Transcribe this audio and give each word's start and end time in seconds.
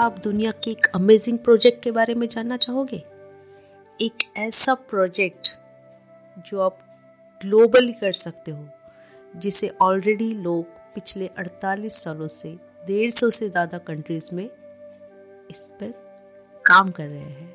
आप 0.00 0.18
दुनिया 0.18 0.50
के 0.64 0.70
एक 0.70 0.86
अमेजिंग 0.94 1.38
प्रोजेक्ट 1.38 1.82
के 1.82 1.90
बारे 1.90 2.14
में 2.14 2.26
जानना 2.28 2.56
चाहोगे? 2.56 2.96
एक 4.00 4.22
ऐसा 4.36 4.74
प्रोजेक्ट 4.74 5.48
जो 6.48 6.60
आप 6.60 6.78
ग्लोबली 7.40 7.92
कर 7.92 8.12
सकते 8.12 8.50
हो, 8.50 8.68
जिसे 9.36 9.68
ऑलरेडी 9.82 10.32
लोग 10.34 10.64
पिछले 10.94 11.26
48 11.38 12.02
सालों 12.04 12.26
से, 12.26 12.52
डेढ़ 12.86 13.10
सौ 13.10 13.30
से 13.30 13.48
ज़्यादा 13.48 13.78
कंट्रीज़ 13.78 14.34
में 14.34 14.44
इस 14.44 15.60
पर 15.80 15.92
काम 16.64 16.90
कर 16.90 17.06
रहे 17.06 17.18
हैं। 17.18 17.54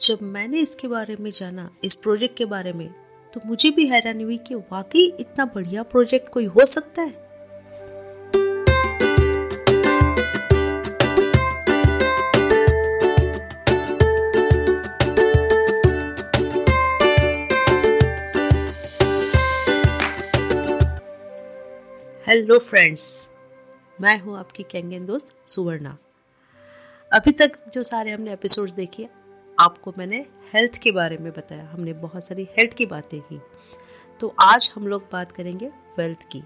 जब 0.00 0.22
मैंने 0.22 0.60
इसके 0.60 0.88
बारे 0.88 1.16
में 1.20 1.30
जाना, 1.30 1.70
इस 1.84 1.94
प्रोजेक्ट 1.94 2.36
के 2.36 2.44
बारे 2.44 2.72
में 2.72 2.88
तो 3.34 3.40
मुझे 3.46 3.70
भी 3.70 3.86
हैरानी 3.86 4.22
हुई 4.22 4.38
कि 4.38 4.54
वाकई 4.54 5.06
इतना 5.20 5.44
बढ़िया 5.44 5.82
प्रोजेक्ट 5.82 6.28
कोई 6.28 6.44
हो 6.44 6.64
सकता 6.66 7.02
है। 7.02 7.29
हेलो 22.30 22.58
फ्रेंड्स 22.58 23.28
मैं 24.00 24.18
हूँ 24.18 24.38
आपकी 24.38 24.62
कैंगन 24.62 25.06
दोस्त 25.06 25.36
सुवर्णा। 25.46 25.98
अभी 27.12 27.32
तक 27.32 27.52
जो 27.68 27.82
सारे 27.82 28.10
हमने 28.10 28.32
एपिसोड्स 28.32 28.72
देखे, 28.72 29.08
आपको 29.60 29.94
मैंने 29.98 30.26
हेल्थ 30.52 30.78
के 30.82 30.90
बारे 30.90 31.18
में 31.18 31.32
बताया। 31.32 31.64
हमने 31.64 31.92
बहुत 31.92 32.24
सारी 32.24 32.48
हेल्थ 32.58 32.74
की 32.74 32.86
बातें 32.86 33.20
की। 33.20 33.40
तो 34.20 34.34
आज 34.42 34.72
हम 34.74 34.88
लोग 34.88 35.08
बात 35.12 35.32
करेंगे 35.32 35.66
वेल्थ 35.98 36.18
की। 36.22 36.42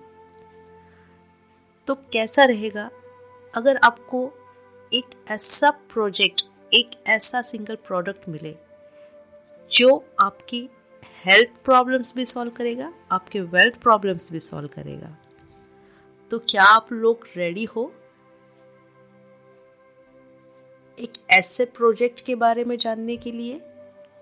तो 1.87 1.95
कैसा 1.95 2.45
रहेगा? 2.45 2.91
अगर 3.55 3.77
आपको 3.77 4.33
एक 4.93 5.07
ऐसा 5.31 5.71
प्रोजेक्ट 5.71 6.43
एक 6.75 6.91
ऐसा 7.07 7.43
सिंगल 7.43 7.75
प्रोडक्ट 7.75 8.29
मिले, 8.29 8.57
जो 9.73 10.15
आपकी 10.21 10.69
हेल्थ 11.25 11.65
प्रॉब्लम्स 11.65 12.15
भी 12.15 12.25
सॉल्व 12.25 12.51
करेगा, 12.51 12.93
आपके 13.13 13.41
वेल्थ 13.41 13.77
प्रॉब्लम्स 13.77 14.33
भी 14.33 14.41
सॉल्व 14.41 14.69
करेगा। 14.69 15.17
तो 16.31 16.39
क्या 16.39 16.63
आप 16.63 16.93
लोग 16.93 17.27
रेडी 17.37 17.65
हो? 17.65 17.93
एक 20.99 21.13
ऐसे 21.31 21.65
प्रोजेक्ट 21.65 22.21
के 22.21 22.35
बारे 22.35 22.65
में 22.65 22.79
जानने 22.79 23.17
के 23.17 23.31
लिए 23.31 23.61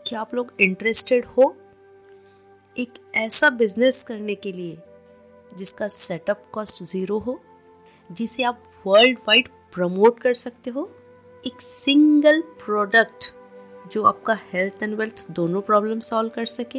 क्या 0.07 0.21
आप 0.21 0.35
लोग 0.35 0.53
इंटरेस्टेड 0.61 1.25
हो? 1.25 1.57
एक 2.79 2.93
ऐसा 3.15 3.51
बिज़नेस 3.51 4.03
करने 4.03 4.35
के 4.35 4.53
लिए 4.53 4.79
जिसका 5.59 5.89
सेटअप 5.89 6.45
कॉस्ट 6.53 6.83
ज़ीरो 6.83 7.19
हो, 7.19 7.43
जिसे 8.13 8.43
आप 8.43 8.63
वर्ल्ड 8.87 9.19
वाइड 9.19 9.49
प्रमोट 9.75 10.21
कर 10.21 10.35
सकते 10.35 10.71
हो? 10.71 10.91
एक 11.47 11.61
सिंगल 11.61 12.41
प्रोडक्ट 12.41 13.35
जो 13.93 14.03
आपका 14.03 14.39
हेल्थ 14.53 14.83
एंड 14.83 14.95
वेल्थ 14.95 15.31
दोनों 15.31 15.63
प्रॉब्लम 15.63 16.01
सॉल्व 16.01 16.29
कर 16.29 16.47
सके? 16.47 16.79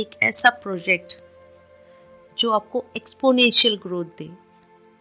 एक 0.00 0.22
ऐसा 0.22 0.50
प्रोजेक्ट 0.50 1.23
जो 2.38 2.50
आपको 2.52 2.84
एक्सपोनेंशियल 2.96 3.76
ग्रोथ 3.82 4.04
दे, 4.18 4.30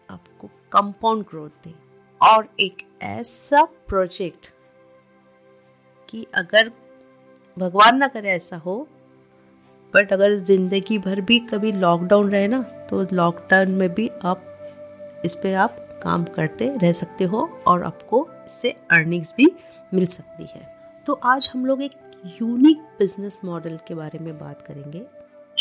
आपको 0.09 0.47
कंपाउंड 0.71 1.23
ग्रोथ 1.25 1.65
दे। 1.65 1.73
और 2.21 2.47
एक 2.59 2.83
ऐसा 3.03 3.63
प्रोजेक्ट 3.87 4.47
कि 6.09 6.25
अगर 6.35 6.71
भगवान 7.57 7.97
ना 7.97 8.07
करे 8.07 8.29
ऐसा 8.29 8.57
हो 8.57 8.75
बट 9.93 10.13
अगर 10.13 10.37
ज़िंदगी 10.39 10.97
भर 10.97 11.21
भी 11.21 11.39
कभी 11.41 11.71
लॉकडाउन 11.71 12.29
रहे 12.29 12.47
ना 12.47 12.61
तो 12.89 13.01
लॉकडाउन 13.13 13.71
में 13.71 13.89
भी 13.93 14.07
आप 14.23 15.21
इस 15.25 15.35
पर 15.35 15.53
आप 15.55 15.77
काम 16.03 16.23
करते 16.35 16.71
रह 16.77 16.93
सकते 16.93 17.23
हो 17.23 17.41
और 17.67 17.83
आपको 17.83 18.27
इससे 18.45 18.69
अर्निंग्स 18.91 19.33
भी 19.37 19.51
मिल 19.91 20.05
सकती 20.07 20.47
है। 20.49 20.65
तो 21.07 21.13
आज 21.25 21.49
हम 21.53 21.65
लोग 21.65 21.81
एक 21.81 21.91
यूनिक 22.41 22.81
बिज़नेस 22.99 23.39
मॉडल 23.45 23.77
के 23.87 23.95
बारे 23.95 24.19
में 24.19 24.37
बात 24.39 24.61
करेंगे। 24.61 25.05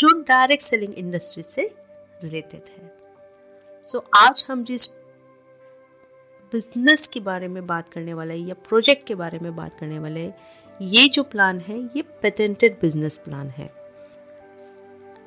जो 0.02 0.08
डायरेक्ट 0.28 0.62
सेलिंग 0.62 0.94
इंडस्ट्री 0.94 1.42
से 1.42 1.62
रिलेटेड 2.22 2.62
है। 2.68 2.90
सो 3.86 3.98
so, 3.98 4.04
आज 4.16 4.44
हम 4.48 4.64
जिस 4.64 4.88
बिज़नेस 6.52 7.06
के 7.06 7.20
बारे 7.20 7.48
में 7.48 7.66
बात 7.66 7.88
करने 7.88 8.14
वाले 8.14 8.34
या 8.34 8.54
प्रोजेक्ट 8.68 9.06
के 9.06 9.14
बारे 9.14 9.38
में 9.38 9.54
बात 9.56 9.78
करने 9.80 9.98
वाले 9.98 10.24
ये 10.80 11.06
जो 11.08 11.22
प्लान 11.22 11.60
है 11.60 11.78
ये 11.78 12.02
पेटेंटेड 12.22 12.76
बिज़नेस 12.80 13.18
प्लान 13.18 13.48
है। 13.48 13.70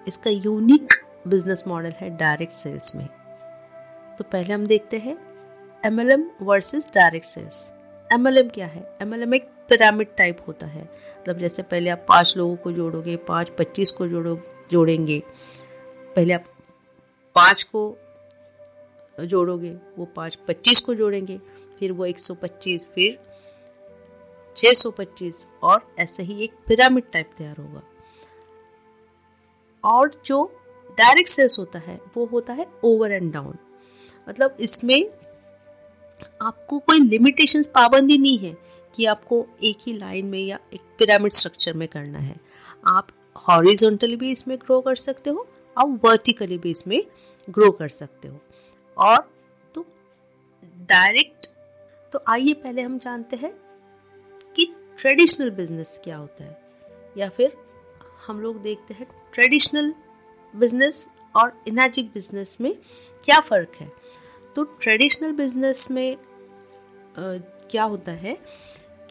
इसका 0.07 0.29
यूनिक 0.29 0.93
बिज़नेस 1.27 1.63
मॉडल 1.67 1.91
है 1.91 2.09
डायरेक्ट 2.17 2.53
सेल्स 2.53 2.95
में। 2.95 3.07
तो 4.17 4.23
पहले 4.23 4.53
हम 4.53 4.65
देखते 4.67 4.97
हैं 4.97 5.17
M 5.83 5.99
L 5.99 6.11
M 6.11 6.29
versus 6.41 6.89
direct 6.95 7.27
sales 7.27 7.71
M 8.09 8.27
L 8.27 8.37
M 8.37 8.49
क्या 8.49 8.67
है? 8.67 8.83
एम 9.01 9.13
एल 9.13 9.23
एम 9.23 9.33
एक 9.33 9.49
पिरामिड 9.69 10.15
टाइप 10.17 10.43
होता 10.47 10.67
है। 10.67 10.83
मतलब 10.83 11.37
जैसे 11.37 11.63
पहले 11.63 11.89
आप 11.89 12.05
पाँच 12.09 12.33
लोगों 12.37 12.55
को 12.55 12.71
जोड़ोगे 12.71 13.15
पाँच 13.27 13.49
पच्चीस 13.59 13.91
को 13.91 14.07
जोड़ो 14.07 14.35
जोड़ेंगे। 14.71 15.23
पहले 16.15 16.33
आप 16.33 16.45
पाँच 17.35 17.63
को 17.63 17.97
जोड़ोगे, 19.17 19.71
वो 19.97 20.05
पाँच 20.05 20.35
पच्चीस 20.47 20.81
को 20.81 20.93
जोड़ेंगे, 20.95 21.37
फिर 21.79 21.91
वो 21.91 22.05
एक 22.05 22.19
सौ 22.19 22.33
पच्चीस, 22.33 22.85
फिर 22.85 23.17
छः 24.57 24.73
सौ 24.73 24.91
पच्चीस 24.91 25.45
और 25.63 25.87
ऐसे 25.99 26.23
ही 26.23 26.43
एक 26.43 26.53
पिरामिड 26.67 27.03
टाइप 27.13 27.29
तैयार 27.37 27.57
होगा। 27.57 27.81
और 29.83 30.11
जो 30.25 30.43
डायरेक्ट 30.89 31.29
सेल्स 31.29 31.59
होता 31.59 31.79
है, 31.79 31.99
वो 32.17 32.25
होता 32.25 32.53
है 32.53 32.67
ओवर 32.83 33.11
एंड 33.11 33.31
डाउन 33.33 33.57
मतलब 34.27 34.57
इसमें 34.59 35.05
आपको 36.41 36.79
कोई 36.79 36.99
लिमिटेशन 36.99 37.63
पाबंदी 37.63 38.17
नहीं 38.17 38.37
है 38.37 38.55
कि 38.95 39.05
आपको 39.05 39.45
एक 39.63 39.77
ही 39.81 39.93
लाइन 39.93 40.25
में 40.25 40.39
या 40.39 40.59
एक 40.73 40.81
पिरामिड 40.99 41.33
स्ट्रक्चर 41.33 41.73
में 41.73 41.87
करना 41.87 42.19
है। 42.19 42.35
आप 42.87 43.07
हॉरिजॉन्टली 43.35 44.15
भी 44.15 44.31
इसमें 44.31 44.57
ग्रो 44.57 44.79
कर 44.81 44.95
सकते 44.95 45.29
हो 45.29 45.47
आप 45.77 45.99
वर्टिकली 46.03 46.57
भी 46.57 46.69
इसमें 46.69 47.01
ग्रो 47.47 47.71
कर 47.71 47.89
सकते 47.89 48.27
हो। 48.27 48.39
और 48.97 49.17
तो 49.75 49.85
डायरेक्ट 50.89 51.47
तो 52.13 52.19
आइए 52.29 52.53
पहले 52.53 52.81
हम 52.81 52.97
जानते 52.99 53.35
हैं 53.35 53.51
कि 54.55 54.65
ट्रेडिशनल 54.99 55.49
बिज़नेस 55.51 55.99
क्या 56.03 56.17
होता 56.17 56.43
है। 56.43 56.57
या 57.17 57.29
फिर 57.29 57.57
हम 58.27 58.39
लोग 58.41 58.61
देखते 58.61 58.93
हैं 58.93 59.07
ट्रेडिशनल 59.33 59.93
बिज़नेस 60.53 61.07
और 61.35 61.51
इनाजिक 61.67 62.09
बिज़नेस 62.13 62.57
में 62.61 62.73
क्या 63.27 63.39
फ़र्क 63.39 63.75
है। 63.79 63.91
तो 64.55 64.63
ट्रेडिशनल 64.63 65.31
बिज़नेस 65.31 65.89
में 65.91 66.15
आ, 66.15 67.37
क्या 67.71 67.83
होता 67.83 68.11
है 68.11 68.37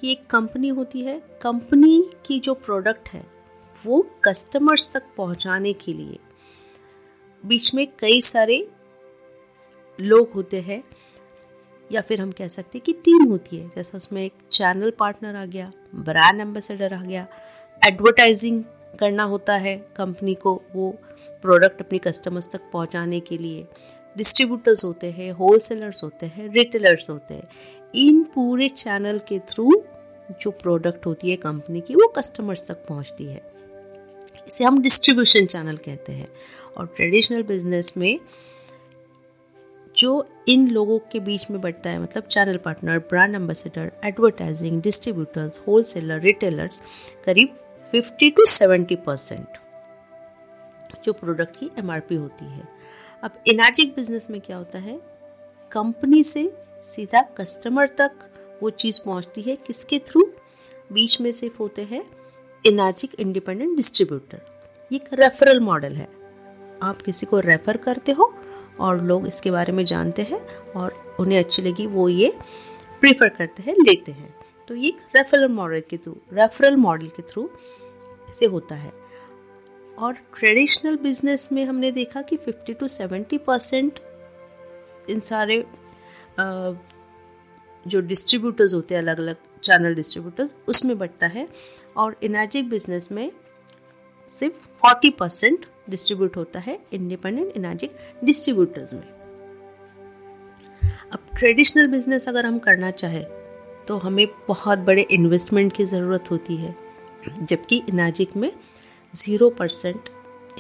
कि 0.00 0.10
एक 0.12 0.26
कंपनी 0.26 0.68
होती 0.68 1.00
है 1.00 1.18
कंपनी 1.42 2.10
की 2.26 2.38
जो 2.40 2.54
प्रोडक्ट 2.54 3.08
है 3.08 3.22
वो 3.84 4.06
कस्टमर्स 4.24 4.90
तक 4.92 5.02
पहुँचाने 5.16 5.72
के 5.72 5.92
लिए। 5.92 6.18
बीच 7.44 7.74
में 7.74 7.86
कई 7.98 8.20
सारे 8.20 8.66
लोग 9.98 10.30
होते 10.32 10.60
हैं, 10.60 10.82
या 11.90 12.00
फिर 12.00 12.20
हम 12.20 12.30
कह 12.32 12.48
सकते 12.48 12.78
हैं 12.78 12.84
कि 12.84 12.92
टीम 12.92 13.28
होती 13.30 13.56
है। 13.56 13.68
जैसा 13.68 13.96
उसमें 13.96 14.24
एक 14.24 14.32
चैनल 14.52 14.90
पार्टनर 14.90 15.36
आ 15.36 15.44
गया 15.44 15.72
ब्रांड 15.94 16.40
एम्बेसडर 16.40 16.94
आ 16.94 17.02
गया 17.02 17.26
एडवर्टाइजिंग 17.82 18.62
करना 19.00 19.22
होता 19.22 19.54
है 19.56 19.76
कंपनी 19.96 20.34
को, 20.34 20.62
वो 20.74 20.90
प्रोडक्ट 21.42 21.80
अपनी 21.80 21.98
कस्टमर्स 21.98 22.48
तक 22.50 22.70
पहुँचाने 22.72 23.20
के 23.20 23.38
लिए। 23.38 23.66
डिस्ट्रीब्यूटर्स 24.16 24.84
होते 24.84 25.10
हैं 25.10 25.32
होलसेलर्स 25.32 26.02
होते 26.02 26.26
हैं 26.26 26.48
रिटेलर्स 26.52 27.08
होते 27.10 27.34
हैं। 27.34 27.48
इन 27.94 28.22
पूरे 28.24 28.68
चैनल 28.68 29.18
के 29.18 29.38
थ्रू 29.38 29.70
जो 30.42 30.50
प्रोडक्ट 30.50 31.06
होती 31.06 31.30
है 31.30 31.36
कंपनी 31.36 31.80
की, 31.80 31.94
वो 31.94 32.06
कस्टमर्स 32.08 32.64
तक 32.66 32.86
पहुँचती 32.86 33.24
है। 33.24 33.53
इसे 34.48 34.64
हम 34.64 34.82
डिस्ट्रीब्यूशन 34.82 35.46
चैनल 35.46 35.76
कहते 35.76 36.12
हैं। 36.12 36.28
और 36.76 36.86
ट्रेडिशनल 36.86 37.42
बिज़नेस 37.42 37.96
में 37.96 38.20
जो 39.96 40.28
इन 40.48 40.68
लोगों 40.68 40.98
के 40.98 41.20
बीच 41.20 41.50
में 41.50 41.60
बढ़ता 41.60 41.90
है 41.90 41.98
मतलब 41.98 42.22
channel 42.22 42.56
partner 42.56 42.98
brand 42.98 43.34
ambassador 43.34 43.92
advertising 44.04 44.82
distributors 44.82 45.60
wholesaler 45.68 46.20
retailers 46.20 46.82
करीब 47.24 47.56
50 47.94 48.30
टू 48.30 48.44
70 48.46 48.96
परसेंट 48.96 49.46
जो 51.04 51.12
प्रोडक्ट 51.12 51.56
की 51.56 51.70
एमआरपी 51.78 52.14
होती 52.14 52.44
है। 52.44 52.68
अब 53.22 53.30
इनाजिक 53.46 53.94
बिज़नेस 53.96 54.26
में 54.30 54.40
क्या 54.40 54.56
होता 54.56 54.78
है? 54.78 55.00
कंपनी 55.72 56.24
से 56.24 56.52
सीधा 56.96 57.22
कस्टमर 57.22 57.88
तक 57.88 58.12
वो 58.62 58.70
चीज़ 58.70 59.00
पहुँचती 59.04 59.42
है। 59.42 59.56
किसके 59.56 59.98
थ्रू 59.98 60.32
बीच 60.92 61.20
में 61.20 61.32
सिर्फ़ 61.32 61.58
होते 61.58 61.82
हैं। 61.82 62.04
Enagic 62.66 63.14
independent 63.20 63.74
distributor. 63.76 64.40
ये 64.90 64.96
एक 64.96 65.08
रेफरल 65.14 65.60
मॉडल 65.60 65.92
है। 65.92 66.08
आप 66.82 67.02
किसी 67.02 67.26
को 67.26 67.40
रेफर 67.40 67.76
करते 67.76 68.12
हो 68.12 68.32
और 68.80 69.02
लोग 69.02 69.26
इसके 69.26 69.50
बारे 69.50 69.72
में 69.72 69.84
जानते 69.84 70.22
हैं 70.22 70.40
और 70.72 71.16
उन्हें 71.20 71.38
अच्छी 71.38 71.62
लगी, 71.62 71.86
वो 71.86 72.08
ये 72.08 72.32
प्रीफर 73.00 73.28
करते 73.28 73.62
हैं, 73.62 73.74
लेते 73.78 74.12
हैं। 74.12 74.34
तो 74.68 74.74
ये 74.74 74.90
रेफरल 75.16 75.48
मॉडल 75.48 75.82
के 75.90 75.96
थ्रू 75.96 76.16
रेफरल 76.32 76.76
मॉडल 76.76 77.08
के 77.08 77.22
थ्रू 77.22 77.48
से 78.38 78.46
होता 78.46 78.74
है। 78.74 78.92
और 79.98 80.14
ट्रेडिशनल 80.38 80.96
बिज़नेस 80.96 81.48
में 81.52 81.64
हमने 81.64 81.90
देखा 81.92 82.22
कि 82.22 82.36
50 82.38 82.74
टू 82.74 82.86
70 82.88 83.38
परसेंट 83.38 83.98
इन 85.10 85.20
सारे 85.20 85.64
जो 87.86 88.00
डिस्ट्रीब्यूटर्स 88.02 88.74
होते 88.74 88.94
हैं 88.94 89.02
अलग 89.02 89.18
अलग 89.18 89.36
चैनल 89.64 89.94
डिस्ट्रीब्यूटर्स 89.94 90.54
उसमें 90.68 90.96
बढ़ता 90.98 91.26
है 91.26 91.46
और 91.96 92.16
इनार्जिक 92.22 92.68
बिज़नेस 92.70 93.10
में 93.12 93.30
सिर्फ़ 94.36 94.66
40 94.82 95.10
परसेंट 95.18 95.66
डिस्ट्रीब्यूट 95.90 96.36
होता 96.36 96.60
है 96.60 96.78
इंडिपेंडेंट 96.92 97.56
इनार्जिक 97.56 97.96
डिस्ट्रीब्यूटर्स 98.24 98.94
में। 98.94 99.08
अब 101.12 101.26
ट्रेडिशनल 101.38 101.86
बिज़नेस 101.86 102.28
अगर 102.28 102.46
हम 102.46 102.58
करना 102.58 102.90
चाहें 102.92 103.24
तो 103.88 103.96
हमें 103.96 104.26
बहुत 104.48 104.78
बड़े 104.80 105.02
इन्वेस्टमेंट 105.10 105.72
की 105.72 105.84
ज़रूरत 105.84 106.30
होती 106.30 106.56
है, 106.56 106.74
जबकि 107.42 107.82
इनाजिक 107.88 108.36
में 108.36 108.50
ज़ीरो 109.14 109.48
परसेंट 109.50 110.08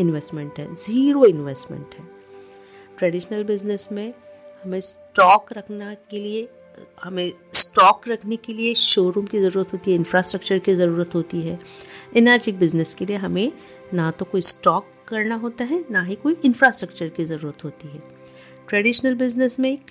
इन्वेस्टमेंट 0.00 0.58
है 0.58 0.74
ज़ीरो 0.76 1.24
इन्वेस्टमेंट 1.26 1.94
है। 1.94 2.04
ट्रेडिशनल 2.98 3.44
बिज़नेस 3.44 3.88
में 3.92 4.12
हमें 4.64 4.80
स्टॉक 4.80 5.52
रखना 5.52 5.94
के 6.10 6.20
लिए, 6.20 6.48
हमें 7.02 7.32
स्टॉक 7.74 8.06
रखने 8.08 8.36
के 8.36 8.52
लिए 8.52 8.74
शोरूम 8.74 9.24
की 9.26 9.38
ज़रूरत 9.40 9.72
होती 9.72 9.90
है 9.90 9.96
इंफ्रास्ट्रक्चर 9.96 10.58
की 10.58 10.74
ज़रूरत 10.74 11.14
होती 11.14 11.40
है। 11.42 11.58
इनार्जिक 12.16 12.58
बिज़नेस 12.58 12.94
के 12.94 13.06
लिए 13.06 13.16
हमें 13.16 13.52
ना 13.94 14.10
तो 14.10 14.24
कोई 14.24 14.40
स्टॉक 14.40 14.90
करना 15.08 15.34
होता 15.34 15.64
है, 15.64 15.84
ना 15.90 16.02
ही 16.02 16.14
कोई 16.14 16.36
इंफ्रास्ट्रक्चर 16.44 17.08
की 17.08 17.24
ज़रूरत 17.24 17.64
होती 17.64 17.88
है। 17.88 18.02
ट्रेडिशनल 18.68 19.14
बिज़नेस 19.14 19.58
में 19.60 19.70
एक 19.72 19.90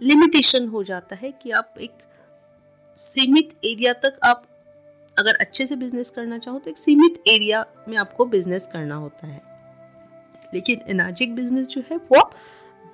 लिमिटेशन 0.00 0.66
हो 0.68 0.82
जाता 0.82 1.16
है 1.16 1.32
कि 1.42 1.50
आप 1.50 1.74
एक 1.80 2.02
सीमित 2.98 3.54
एरिया 3.64 3.92
तक 4.02 4.18
आप 4.24 4.46
अगर 5.16 5.36
अच्छे 5.36 5.66
से 5.66 5.76
बिज़नेस 5.76 6.10
करना 6.10 6.38
चाहो 6.38 6.58
तो 6.58 6.70
एक 6.70 6.78
सीमित 6.78 7.22
एरिया 7.28 7.64
में 7.88 7.96
आपको 7.98 8.24
बिज़नेस 8.26 8.68
करना 8.72 8.94
होता 8.96 9.26
है। 9.26 9.40
लेकिन 10.54 10.80
एनार्जिक 10.88 11.34
बिज़नेस 11.34 11.66
जो 11.66 11.82
है 11.90 11.96
वो 11.96 12.30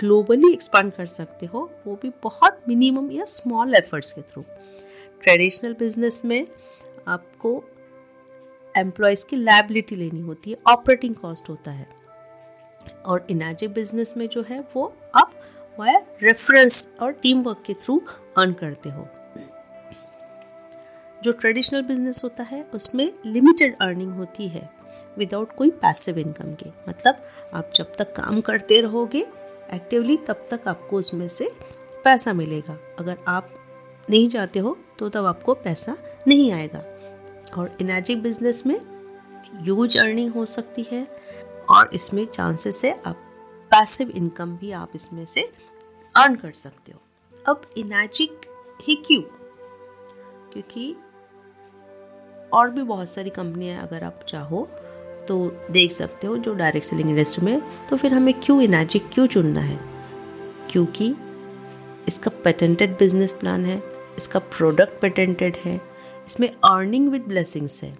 ग्लोबली 0.01 0.53
एक्सपांड 0.53 0.93
कर 0.93 1.07
सकते 1.07 1.47
हो, 1.47 1.71
वो 1.87 1.99
भी 2.03 2.13
बहुत 2.23 2.61
मिनिमम 2.69 3.11
या 3.11 3.25
स्मॉल 3.25 3.75
एफर्ट्स 3.75 4.13
के 4.13 4.23
थ्रू 4.23 4.43
ट्रेडिशनल 5.23 5.73
बिज़नेस 5.79 6.23
में 6.25 6.47
आपको 7.09 7.65
एम्प्लॉयज़ 8.77 9.27
की 9.27 9.37
लाइबिलिटी 9.37 9.97
लेनी 9.97 10.21
होती 10.21 10.51
है 10.51 10.57
ऑपरेटिंग 10.67 11.15
कॉस्ट 11.15 11.49
होता 11.49 11.71
है। 11.71 11.87
और 13.07 13.27
इनार्जिक 13.31 13.73
बिज़नेस 13.73 14.15
में 14.17 14.29
जो 14.29 14.45
है, 14.49 14.65
वो 14.77 14.97
आप 15.15 15.33
वाया 15.81 15.99
रेफरेंस 16.23 16.93
और 17.03 17.13
टीम 17.13 17.43
वर्क 17.43 17.63
के 17.67 17.75
थ्रू 17.75 18.03
अर्न 18.39 18.53
करते 18.53 18.89
हो। 18.89 19.09
जो 21.25 21.33
ट्रेडिशनल 21.33 21.83
बिज़नेस 21.83 22.21
होता 22.25 22.43
है, 22.43 22.63
उसमें 22.75 23.13
लिमिटेड 23.27 23.77
अर्निंग 23.81 24.13
होती 24.15 24.49
है 24.49 24.71
विदाउट 25.19 25.55
कोई 25.57 25.71
पैसिव 25.71 26.19
इनकम 26.19 26.55
के। 26.55 26.71
मतलब 26.89 27.17
आप 27.55 27.71
जब 27.75 27.93
तक 27.97 28.15
काम 28.17 28.41
करते 28.41 28.81
रहोगे 28.81 29.27
एक्टिवली 29.75 30.17
तब 30.17 30.49
तक 30.51 30.69
आपको 30.69 30.97
उसमें 30.97 31.29
से 31.29 31.51
पैसा 32.05 32.33
मिलेगा। 32.33 32.79
अगर 32.99 33.19
आप 33.29 33.55
नहीं 34.11 34.29
जाते 34.29 34.59
हो 34.59 34.77
तो 34.99 35.09
तब 35.09 35.25
आपको 35.25 35.55
पैसा 35.55 35.97
नहीं 36.29 36.53
आएगा। 36.53 36.79
और 37.59 37.77
इनार्जिक 37.81 38.23
बिज़नेस 38.23 38.67
में 38.67 38.81
यूज़ 39.63 39.99
अर्निंग 39.99 40.33
हो 40.33 40.47
सकती 40.47 40.83
है। 40.83 41.07
और 41.71 41.91
इसमें 41.95 42.27
चांसेस 42.27 42.85
है 42.85 43.03
आप 43.07 43.17
पैसिव 43.71 44.11
इनकम 44.11 44.57
भी 44.57 44.73
आप 44.73 44.93
इसमें 44.95 45.27
से 45.27 45.43
अर्न 46.17 46.37
कर 46.37 46.53
सकते 46.53 46.93
हो। 46.93 47.01
अब 47.49 47.63
इनाजिक 47.77 48.41
ही 48.83 48.95
क्यों? 48.95 49.23
क्योंकि 50.53 50.97
और 52.53 52.71
भी 52.71 52.83
बहुत 52.83 53.11
सारी 53.11 53.31
कंपनियाँ 53.31 53.87
अगर 53.87 54.05
आप 54.05 54.21
चाहो 54.29 54.69
तो 55.29 55.37
देख 55.71 55.93
सकते 55.93 56.27
हो 56.27 56.37
जो 56.37 56.55
डायरेक्ट 56.55 56.87
सेलिंग 56.87 57.11
इंडस्ट्री 57.11 57.45
में 57.47 57.61
तो 57.91 57.97
फिर 57.97 58.15
हमें 58.15 58.33
क्यों 58.35 58.61
इनाजिक 58.63 59.09
क्यों 59.13 59.27
चुनना 59.27 59.61
है? 59.61 59.79
क्योंकि 60.71 61.15
इसका 62.09 62.31
पेटेंटेड 62.45 62.97
बिज़नेस 62.99 63.33
प्लान 63.33 63.65
है, 63.67 63.83
इसका 64.19 64.39
प्रोडक्ट 64.39 65.01
पेटेंटेड 65.01 65.57
है, 65.65 65.81
इसमें 66.27 66.49
अर्निंग 66.49 67.09
विद 67.09 67.23
ब्लेसिंग्स 67.23 67.83
है। 67.83 67.97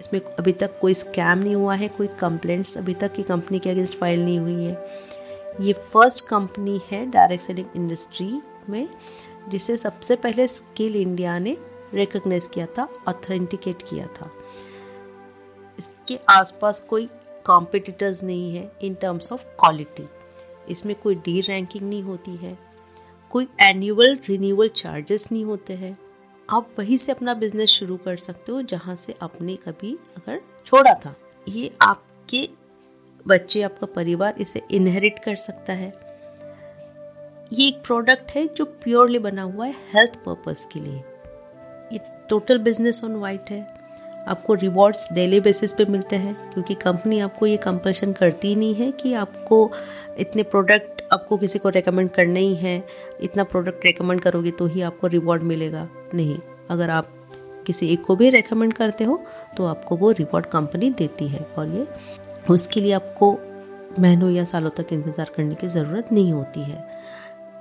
इसमें 0.00 0.20
अभी 0.20 0.52
तक 0.52 0.78
कोई 0.80 0.94
स्कैम 0.94 1.38
नहीं 1.38 1.54
हुआ 1.54 1.74
है, 1.74 1.88
कोई 1.88 2.06
कंप्लेंट्स 2.20 2.76
अभी 2.78 2.94
तक 2.94 3.12
की 3.12 3.22
कंपनी 3.22 3.58
के 3.58 3.70
अगेंस्ट 3.70 3.98
फ़ाइल 3.98 4.24
नहीं 4.24 4.38
हुई 4.38 4.64
है। 4.64 5.06
ये 5.60 5.72
फ़र्स्ट 5.92 6.26
कंपनी 6.28 6.80
है 6.90 7.04
डायरेक्ट 7.10 7.44
सेलिंग 7.44 7.76
इंडस्ट्री 7.76 8.40
में, 8.70 8.88
जिसे 9.48 9.76
सबसे 9.76 10.16
पहले 10.16 10.46
स्किल 10.46 10.96
इंडिया 10.96 11.38
ने 11.38 11.56
रिकग्नाइज 11.94 12.46
किया 12.46 12.66
था 12.78 12.88
ऑथेंटिकेट 13.08 13.82
किया 13.82 14.06
था। 14.06 14.30
इसके 16.10 16.32
आसपास 16.32 16.80
कोई 16.80 17.08
कॉम्पिटिटर्स 17.46 18.22
नहीं 18.24 18.54
है 18.54 18.70
इन 18.82 18.94
टर्म्स 18.94 19.32
ऑफ़ 19.32 19.44
क्वालिटी 19.60 20.08
इसमें 20.68 20.94
कोई 21.02 21.14
डी 21.16 21.40
रैंकिंग 21.40 21.88
नहीं 21.88 22.02
होती 22.02 22.36
है, 22.36 22.56
कोई 23.30 23.46
एनुअल 23.62 24.18
रिन्यूअल 24.28 24.68
चार्जेस 24.68 25.28
नहीं 25.32 25.44
होते 25.44 25.74
हैं। 25.74 25.96
आप 26.48 26.68
वहीं 26.78 26.96
से 26.96 27.12
अपना 27.12 27.34
बिज़नेस 27.34 27.70
शुरू 27.70 27.96
कर 27.96 28.16
सकते 28.16 28.52
हो 28.52 28.62
जहाँ 28.64 28.96
से 28.96 29.14
आपने 29.22 29.56
कभी 29.58 29.96
अगर 30.16 30.40
छोड़ा 30.66 30.94
था। 30.96 31.14
ये 31.46 31.70
आपके 31.82 32.48
बच्चे, 33.26 33.62
आपका 33.62 33.86
परिवार 33.86 34.34
इसे 34.40 34.62
इनहेरिट 34.72 35.18
कर 35.24 35.36
सकता 35.38 35.72
है। 35.72 35.92
ये 37.52 37.68
एक 37.68 37.82
प्रोडक्ट 37.84 38.30
है 38.30 38.46
जो 38.48 38.64
प्योरली 38.64 39.18
बना 39.20 39.42
हुआ 39.42 39.66
है 39.66 39.74
हेल्थ 39.94 40.24
पर्पस 40.24 40.68
के 40.72 40.80
लिए। 40.80 41.02
ये 41.92 42.00
टोटल 42.28 42.58
बिज़नेस 42.60 43.04
ऑन 43.04 43.14
वाइट 43.16 43.50
है। 43.50 43.79
आपको 44.28 44.54
रिवॉर्ड्स 44.54 45.12
डेली 45.12 45.40
बेसिस 45.40 45.72
पे 45.72 45.84
मिलते 45.86 46.16
हैं, 46.16 46.34
क्योंकि 46.52 46.74
कंपनी 46.76 47.20
आपको 47.20 47.46
ये 47.46 47.56
कंपल्शन 47.58 48.12
करती 48.12 48.54
नहीं 48.54 48.74
है 48.74 48.90
कि 48.92 49.12
आपको 49.14 49.70
इतने 50.18 50.42
प्रोडक्ट 50.44 51.02
आपको 51.12 51.36
किसी 51.36 51.58
को 51.58 51.68
रेकमेंड 51.68 52.10
करना 52.10 52.38
ही 52.38 52.54
है, 52.56 52.82
इतना 53.20 53.44
प्रोडक्ट 53.44 53.84
रेकमेंड 53.86 54.20
करोगे 54.20 54.50
तो 54.50 54.66
ही 54.66 54.82
आपको 54.82 55.06
रिवॉर्ड 55.08 55.42
मिलेगा। 55.44 55.88
नहीं, 56.14 56.38
अगर 56.70 56.90
आप 56.90 57.12
किसी 57.66 57.88
एक 57.88 58.04
को 58.04 58.16
भी 58.16 58.28
रेकमेंड 58.30 58.72
करते 58.72 59.04
हो 59.04 59.20
तो 59.56 59.66
आपको 59.66 59.96
वो 59.96 60.10
रिवॉर्ड 60.12 60.46
कंपनी 60.48 60.90
देती 60.92 61.28
है, 61.28 61.46
और 61.58 61.68
ये 61.68 61.86
उसके 62.50 62.80
लिए 62.80 62.92
आपको 62.92 63.32
महीनों 63.98 64.30
या 64.30 64.44
सालों 64.44 64.70
तक 64.72 64.92
इंतज़ार 64.92 65.30
करने 65.36 65.54
की 65.54 65.68
ज़रूरत 65.68 66.12
नहीं 66.12 66.32
होती 66.32 66.62
है। 66.62 66.84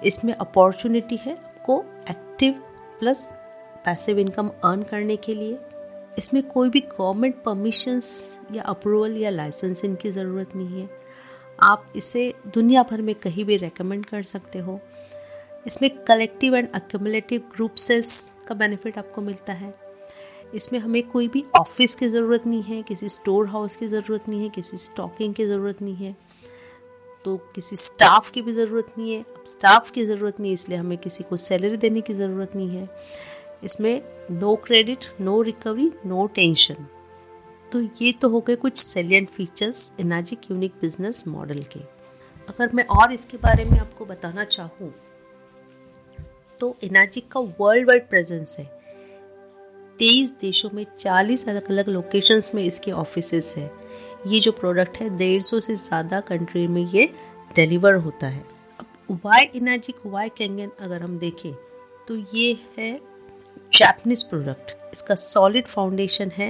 इसमें 0.04 0.34
अपॉर्चुनिटी 0.36 1.16
है 1.18 1.34
आपको 1.34 1.84
active 2.10 2.54
plus 3.00 3.30
passive 3.86 4.20
income 4.20 4.50
earn 4.64 4.84
करने 4.84 5.16
के 5.18 5.34
लिए। 5.36 5.58
इसमें 6.20 6.42
कोई 6.44 6.70
भी 6.70 6.80
गवर्नमेंट 6.80 7.36
परमिशंस 7.44 8.38
या 8.52 8.64
अप्रूवल 8.64 9.16
या 9.18 9.30
लाइसेंसिंग 9.30 9.96
की 9.98 10.10
ज़रूरत 10.12 10.56
नहीं 10.56 10.82
है। 10.82 10.90
आप 11.64 11.94
इसे 11.96 12.34
दुनिया 12.54 12.84
भर 12.84 13.02
में 13.02 13.14
कहीं 13.16 13.46
भी 13.46 13.58
रेकमेंड 13.58 14.06
कर 14.06 14.24
सकते 14.24 14.60
हो। 14.60 14.80
इसमें 15.68 15.90
collective 16.06 16.56
and 16.56 16.68
accumulative 16.76 17.42
group 17.54 17.76
sales 17.76 18.34
का 18.48 18.56
बेनिफिट 18.56 18.98
आपको 18.98 19.22
मिलता 19.22 19.54
है। 19.54 19.74
इसमें 20.56 20.80
हमें 20.80 21.02
कोई 21.08 21.28
भी 21.28 21.44
ऑफ़िस 21.60 21.96
की 21.96 22.10
ज़रूरत 22.10 22.48
नहीं 22.48 22.64
है, 22.64 22.82
किसी 22.82 23.10
स्टोर 23.10 23.48
हाउस 23.48 23.76
की 23.76 23.88
ज़रूरत 23.88 24.30
नहीं 24.30 24.44
है, 24.44 24.50
किसी 24.50 24.78
स्टॉकिंग 24.78 25.34
की 25.34 25.46
ज़रूरत 25.46 25.82
नहीं 25.82 25.96
है। 25.96 26.16
तो 27.26 27.38
किसी 27.56 27.76
स्टाफ 27.76 28.32
की 28.32 28.42
भी 28.42 28.52
ज़रूरत 28.52 28.94
नहीं 28.98 29.14
है। 29.14 29.22
अब 29.22 29.44
स्टाफ 29.46 29.92
की 29.92 30.06
ज़रूरत 30.06 30.40
नहीं 30.40 30.52
है 30.52 30.54
इसलिए 30.54 30.78
हमें 30.78 30.98
किसी 30.98 31.24
को 31.24 31.38
सैलरी 31.38 31.78
देने 31.78 32.02
की 32.02 32.14
ज़रूरत 32.14 32.56
नहीं 32.56 32.70
है। 32.70 32.90
इसमें 33.64 34.02
no 34.32 34.56
credit 34.64 35.06
no 35.22 35.42
recovery 35.42 35.92
no 36.06 36.26
tension 36.36 36.86
तो 37.72 37.82
ये 38.02 38.12
तो 38.12 38.30
हो 38.30 38.40
गए 38.42 38.56
कुछ 38.56 38.78
salient 38.78 39.30
features 39.30 39.94
Enagic 40.00 40.50
unique 40.52 40.74
business 40.82 41.24
model 41.28 41.62
के। 41.74 41.80
अगर 42.48 42.74
मैं 42.74 42.86
और 42.86 43.12
इसके 43.14 43.38
बारे 43.38 43.64
में 43.66 43.78
आपको 43.80 44.06
बताना 44.06 44.44
चाहूँ 44.46 44.94
तो 46.60 46.76
इनाजिक 46.84 47.28
का 47.32 47.40
वर्ल्ड 47.60 47.88
वाइड 47.88 48.08
प्रेजेंस 48.10 48.56
है। 48.60 48.66
तेईस 50.00 50.32
देशों 50.42 50.70
में 50.74 50.86
चालीस 50.98 51.48
अलग 51.50 51.70
अलग 51.70 51.90
लोकेशंस 51.90 52.52
में 52.56 52.64
इसके 52.64 52.92
ऑफ़िस 52.94 53.54
है। 53.58 53.72
ये 54.28 54.40
जो 54.40 54.52
प्रोडक्ट 54.52 54.98
है, 54.98 55.10
डेढ़ 55.18 55.42
सौ 55.42 55.60
से 55.60 55.76
ज़्यादा 55.76 56.20
कंट्री 56.22 56.66
में 56.68 56.82
ये 56.84 57.10
डिलीवर 57.56 57.96
होता 57.96 58.28
है। 58.28 58.44
अब 58.80 59.20
वाई 59.26 59.50
इनाजिक 59.56 59.96
वाई 60.06 60.30
कैंगन 60.30 60.72
अगर 60.80 61.02
हम 61.02 61.18
देखें 61.20 61.54
तो 62.08 62.16
ये 62.34 62.58
है 62.78 62.92
जैपनीज 63.80 64.22
प्रोडक्ट 64.24 64.72
इसका 64.94 65.16
सॉलिड 65.16 65.68
फाउंडेशन 65.68 66.32
है, 66.38 66.50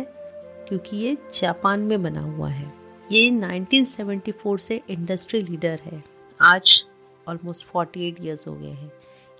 क्योंकि 0.67 0.97
ये 0.97 1.17
जापान 1.33 1.79
में 1.79 2.01
बना 2.03 2.21
हुआ 2.21 2.47
है। 2.49 2.71
ये 3.11 3.29
1974 3.31 4.57
से 4.59 4.79
इंडस्ट्री 4.89 5.41
लीडर 5.41 5.79
है। 5.83 6.01
आज 6.39 6.71
ऑलमोस्ट 7.27 7.67
48 7.67 8.21
इयर्स 8.21 8.47
हो 8.47 8.53
गए 8.53 8.69
हैं। 8.69 8.91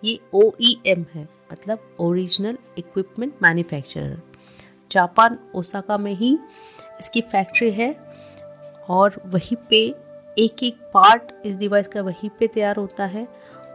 ये 0.04 0.20
ओ 0.34 0.42
e 0.62 0.76
है 0.86 1.28
मतलब 1.52 1.96
original 2.00 2.58
equipment 2.78 3.34
manufacturer 3.44 4.22
Japan, 4.92 5.40
Osaka 5.56 5.98
में 5.98 6.14
ही 6.14 6.38
इसकी 7.00 7.22
फैक्ट्री 7.22 7.72
है 7.72 7.92
और 8.90 9.22
वहीं 9.26 9.58
पे 9.70 9.82
एक 10.38 10.64
एक 10.64 10.78
पार्ट 10.94 11.34
इस 11.46 11.56
डिवाइस 11.56 11.88
का 11.88 12.02
वहीं 12.02 12.30
पे 12.30 12.48
तैयार 12.48 12.76
होता 12.76 13.06
है 13.08 13.28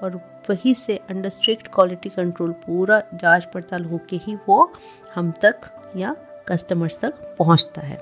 और 0.03 0.21
वहीं 0.49 0.75
से 0.75 0.97
अंडर 1.11 1.29
स्ट्रिक्ट 1.29 1.69
क्वालिटी 1.75 2.09
कंट्रोल 2.09 2.53
पूरा 2.67 3.03
जाँच 3.15 3.45
पड़ताल 3.45 3.85
होके 3.85 4.17
ही 4.17 4.35
वो 4.49 4.73
हम 5.15 5.31
तक 5.43 5.71
या 5.97 6.15
कस्टमर्स 6.49 6.99
तक 7.01 7.35
पहुँचता 7.39 7.81
है। 7.81 7.99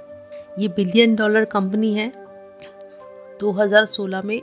ये 0.59 0.69
बिलियन 0.69 1.15
डॉलर 1.17 1.45
कंपनी 1.45 1.93
है। 1.95 2.11
2016 3.41 4.25
में 4.25 4.41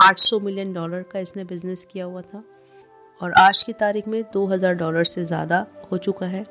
800 0.00 0.40
मिलियन 0.40 0.72
डॉलर 0.72 1.02
का 1.02 1.18
इसने 1.18 1.44
बिज़नेस 1.44 1.86
किया 1.92 2.04
हुआ 2.04 2.20
था। 2.22 2.42
और 3.20 3.32
आज 3.34 3.62
की 3.62 3.72
तारीख 3.74 4.08
में 4.08 4.22
2000 4.32 4.74
डॉलर 4.74 5.04
से 5.04 5.24
ज़्यादा 5.24 5.66
हो 5.92 5.98
चुका 5.98 6.26
है। 6.26 6.44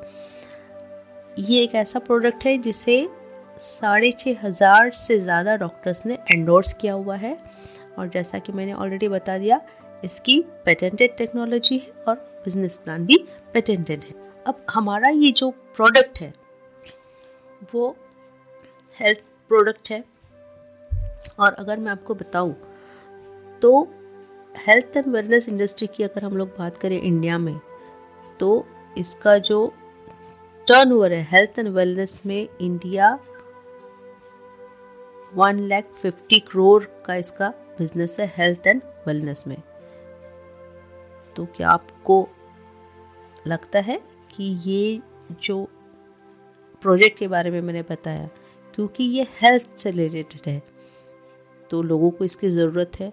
ये 1.40 1.62
एक 1.64 1.76
ऐसा 1.76 2.00
प्रोडक्ट 2.00 2.46
है 2.46 2.58
जिसे 2.58 3.08
साढ़े 3.60 4.12
छः 4.12 4.36
हज़ार 4.44 4.92
से 4.92 5.20
ज़्यादा 5.20 5.56
डॉक्टर्स 5.56 6.06
ने 6.06 6.18
एंडोर्स 6.34 6.74
किया 6.74 6.94
हुआ 6.94 7.16
है। 7.16 7.38
और 8.00 8.08
जैसा 8.08 8.40
कि 8.40 8.52
मैंने 8.54 8.74
ऑलरेडी 8.74 9.08
बता 9.08 9.38
दिया 9.38 9.60
इसकी 10.04 10.40
पेटेंटेड 10.66 11.16
टेक्नोलॉजी 11.18 11.78
है 11.78 12.04
और 12.08 12.16
बिज़नेस 12.46 12.78
प्लान 12.84 13.06
भी 13.06 13.18
पेटेंटेड 13.54 14.04
है। 14.04 14.14
अब 14.48 14.66
हमारा 14.70 15.10
ये 15.10 15.32
जो 15.32 15.50
प्रोडक्ट 15.76 16.20
है, 16.20 16.34
वो 17.66 17.96
हेल्थ 19.00 19.20
प्रोडक्ट 19.52 19.92
है। 19.92 20.04
और 21.40 21.54
अगर 21.54 21.78
मैं 21.78 21.92
आपको 21.92 22.16
बताऊँ 22.16 22.56
तो 23.62 23.72
हेल्थ 24.68 24.98
एंड 24.98 25.08
वेलनेस 25.08 25.48
इंडस्ट्री 25.50 25.88
की 25.88 26.04
अगर 26.04 26.24
हम 26.24 26.38
लोग 26.38 26.50
बात 26.58 26.78
करें 26.78 27.02
इंडिया 27.02 27.38
में 27.38 27.60
तो 28.40 28.66
इसका 28.98 29.38
जो 29.40 29.66
टर्नओवर 30.68 31.14
है 31.14 31.22
हेल्थ 31.32 31.60
एंड 31.60 31.68
वेलनेस 31.70 32.22
में 32.26 32.48
India 32.62 33.18
one 35.36 35.60
lakh 35.70 35.86
fifty 36.02 36.40
crore 36.42 36.84
का 37.06 37.16
इसका 37.16 37.50
बिज़नेस 37.80 38.20
है 38.20 38.32
हेल्थ 38.38 38.68
एंड 38.68 38.82
वेलनेस 39.08 39.44
में। 39.48 39.58
तो 41.38 41.46
क्या 41.56 41.70
आपको 41.70 42.28
लगता 43.46 43.80
है 43.80 44.00
कि 44.32 44.44
ये 44.66 45.02
जो 45.42 45.64
प्रोजेक्ट 46.82 47.18
के 47.20 47.28
बारे 47.28 47.52
में 47.52 47.62
मैंने 47.62 47.82
बताया, 47.82 48.30
क्योंकि 48.78 49.04
ये 49.04 49.28
हेल्थ 49.42 49.78
से 49.78 49.92
रिलेटेड 49.92 50.48
है 50.48 50.62
तो 51.70 51.82
लोगों 51.82 52.10
को 52.12 52.26
इसकी 52.26 52.50
ज़रूरत 52.50 53.00
है 53.00 53.10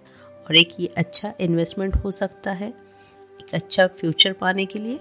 और 0.47 0.57
एक 0.57 0.73
ये 0.81 0.87
अच्छा 0.97 1.33
इन्वेस्टमेंट 1.41 1.95
हो 1.97 2.11
सकता 2.11 2.53
है, 2.53 2.69
एक 2.69 3.55
अच्छा 3.55 3.87
फ्यूचर 3.91 4.33
पाने 4.33 4.67
के 4.67 4.79
लिए। 4.79 4.97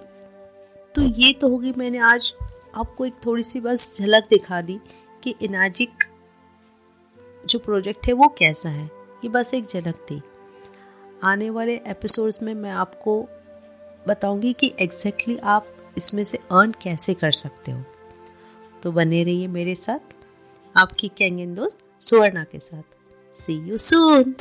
तो 0.95 1.01
ये 1.01 1.31
तो 1.33 1.49
होगी 1.49 1.73
मैंने 1.77 1.97
आज 2.03 2.31
आपको 2.75 3.05
एक 3.05 3.13
थोड़ी 3.25 3.43
सी 3.43 3.59
बस 3.59 3.93
झलक 3.97 4.27
दिखा 4.29 4.61
दी 4.61 4.79
कि 5.23 5.35
इनाजिक 5.41 6.03
जो 7.43 7.59
प्रोजेक्ट 7.59 8.07
है 8.07 8.13
वो 8.13 8.27
कैसा 8.37 8.69
है। 8.69 8.85
ये 9.23 9.29
बस 9.29 9.53
एक 9.53 9.65
झलक 9.65 10.05
थी। 10.09 10.21
आने 11.23 11.49
वाले 11.49 11.81
एपिसोड्स 11.87 12.43
में 12.43 12.53
मैं 12.53 12.71
आपको 12.71 13.29
बताऊँगी 14.07 14.53
कि 14.53 14.73
एग्जैक्टली 14.79 15.33
exactly 15.33 15.49
आप 15.49 15.67
इसमें 15.97 16.23
से 16.23 16.37
अर्न 16.37 16.71
कैसे 16.71 17.13
कर 17.13 17.31
सकते 17.31 17.71
हो। 17.71 17.83
तो 18.83 18.91
बने 18.91 19.23
रहिए 19.23 19.47
मेरे 19.47 19.75
साथ, 19.75 19.99
आपकी 20.77 21.07
कैंगन 21.07 21.53
दोस्त 21.53 21.77
सुवर्णा 22.01 22.43
के 22.43 22.59
साथ। 22.59 22.83
सी 23.41 23.53
यू 23.53 23.77
सून 23.77 24.35